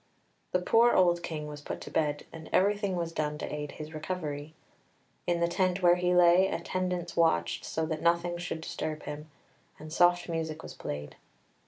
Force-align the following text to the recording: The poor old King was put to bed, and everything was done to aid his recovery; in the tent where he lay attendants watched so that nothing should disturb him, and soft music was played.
The 0.51 0.57
poor 0.59 0.93
old 0.93 1.21
King 1.21 1.45
was 1.45 1.61
put 1.61 1.79
to 1.81 1.91
bed, 1.91 2.25
and 2.33 2.49
everything 2.51 2.95
was 2.95 3.11
done 3.11 3.37
to 3.37 3.53
aid 3.53 3.73
his 3.73 3.93
recovery; 3.93 4.55
in 5.27 5.41
the 5.41 5.47
tent 5.47 5.83
where 5.83 5.97
he 5.97 6.15
lay 6.15 6.47
attendants 6.47 7.15
watched 7.15 7.63
so 7.63 7.85
that 7.85 8.01
nothing 8.01 8.39
should 8.39 8.61
disturb 8.61 9.03
him, 9.03 9.29
and 9.77 9.93
soft 9.93 10.27
music 10.27 10.63
was 10.63 10.73
played. 10.73 11.17